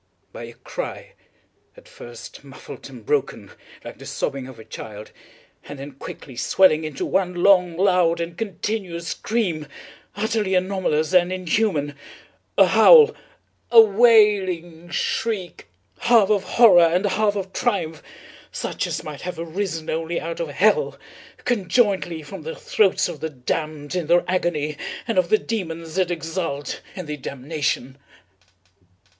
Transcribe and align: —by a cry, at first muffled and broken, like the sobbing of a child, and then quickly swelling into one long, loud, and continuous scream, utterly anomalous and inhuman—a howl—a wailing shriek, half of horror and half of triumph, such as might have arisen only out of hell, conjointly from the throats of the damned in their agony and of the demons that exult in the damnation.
—by 0.33 0.45
a 0.45 0.53
cry, 0.55 1.13
at 1.77 1.87
first 1.87 2.43
muffled 2.43 2.89
and 2.89 3.05
broken, 3.05 3.51
like 3.85 3.99
the 3.99 4.05
sobbing 4.07 4.47
of 4.47 4.57
a 4.57 4.65
child, 4.65 5.11
and 5.65 5.77
then 5.77 5.91
quickly 5.91 6.35
swelling 6.35 6.83
into 6.83 7.05
one 7.05 7.35
long, 7.35 7.77
loud, 7.77 8.19
and 8.19 8.35
continuous 8.35 9.09
scream, 9.09 9.67
utterly 10.15 10.55
anomalous 10.55 11.13
and 11.13 11.31
inhuman—a 11.31 12.65
howl—a 12.65 13.79
wailing 13.79 14.89
shriek, 14.89 15.67
half 15.99 16.31
of 16.31 16.45
horror 16.45 16.81
and 16.81 17.05
half 17.05 17.35
of 17.35 17.53
triumph, 17.53 18.01
such 18.51 18.87
as 18.87 19.03
might 19.03 19.21
have 19.21 19.37
arisen 19.37 19.87
only 19.87 20.19
out 20.19 20.39
of 20.39 20.47
hell, 20.49 20.97
conjointly 21.45 22.23
from 22.23 22.41
the 22.41 22.55
throats 22.55 23.07
of 23.07 23.19
the 23.19 23.29
damned 23.29 23.93
in 23.93 24.07
their 24.07 24.25
agony 24.27 24.77
and 25.07 25.19
of 25.19 25.29
the 25.29 25.37
demons 25.37 25.93
that 25.93 26.09
exult 26.09 26.81
in 26.95 27.05
the 27.05 27.17
damnation. 27.17 27.99